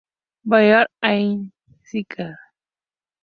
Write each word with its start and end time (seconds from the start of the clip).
Ballard 0.49 0.89
e 1.03 1.09
Iain 1.09 1.41
Sinclair. 1.87 2.35